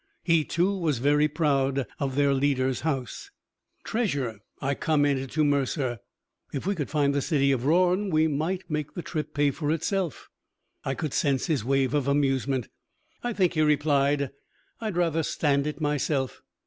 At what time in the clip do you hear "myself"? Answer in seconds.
15.79-16.41